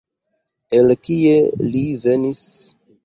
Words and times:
El 0.77 0.95
kie 1.07 1.35
li 1.75 1.85
venis? 2.07 2.41